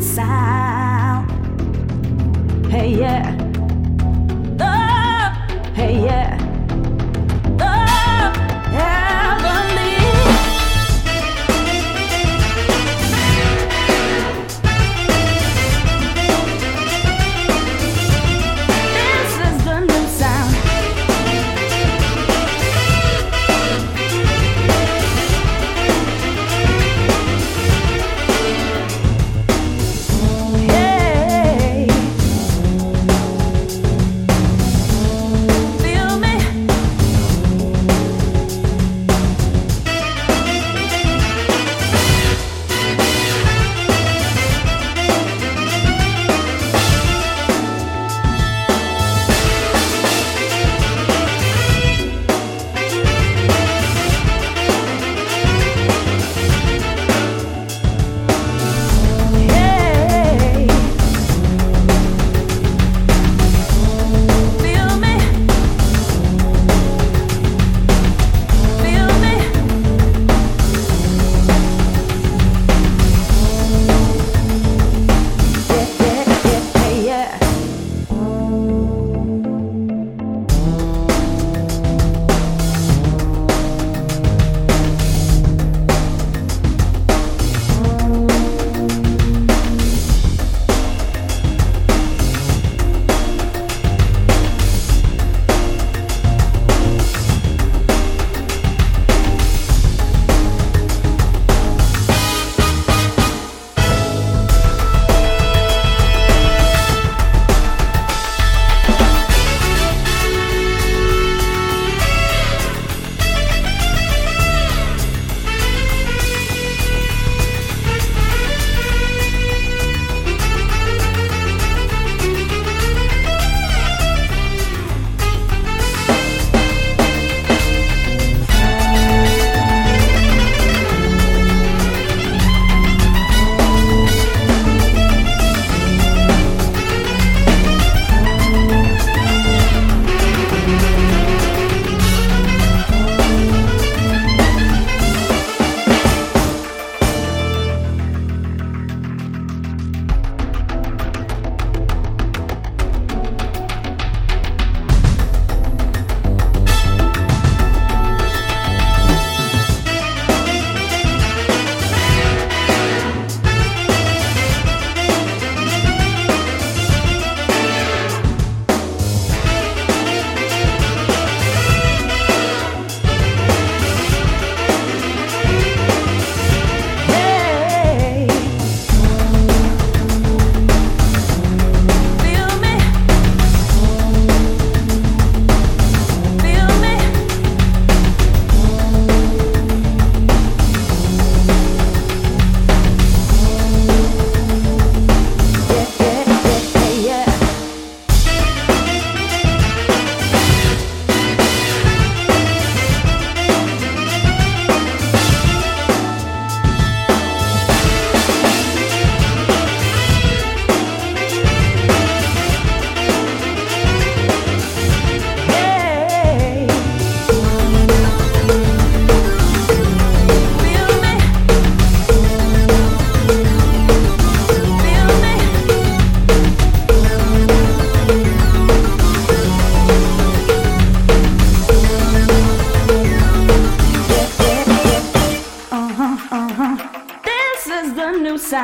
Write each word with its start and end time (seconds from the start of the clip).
Sound. 0.00 1.30
Hey, 2.70 2.98
yeah. 2.98 3.39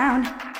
around. 0.07 0.56